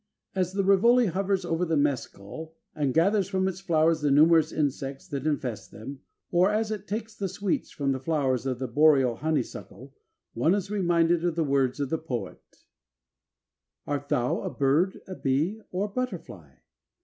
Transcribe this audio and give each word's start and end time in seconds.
As 0.33 0.53
the 0.53 0.63
Rivoli 0.63 1.05
hovers 1.05 1.45
over 1.45 1.63
the 1.63 1.77
mescal 1.77 2.55
and 2.73 2.91
gathers 2.91 3.27
from 3.27 3.47
its 3.47 3.59
flowers 3.59 4.01
the 4.01 4.09
numerous 4.09 4.51
insects 4.51 5.07
that 5.09 5.27
infest 5.27 5.69
them; 5.69 5.99
or, 6.31 6.49
as 6.49 6.71
it 6.71 6.87
takes 6.87 7.13
the 7.15 7.27
sweets 7.29 7.69
from 7.69 7.91
the 7.91 7.99
flowers 7.99 8.47
of 8.47 8.57
the 8.57 8.67
boreal 8.67 9.17
honeysuckle, 9.17 9.93
one 10.33 10.55
is 10.55 10.71
reminded 10.71 11.23
of 11.23 11.35
the 11.35 11.43
words 11.43 11.79
of 11.79 11.91
the 11.91 11.99
poet: 11.99 12.41
"Art 13.85 14.09
thou 14.09 14.39
a 14.41 14.49
bird, 14.49 15.01
a 15.07 15.13
bee, 15.13 15.61
or 15.69 15.87
butterfly?" 15.87 16.49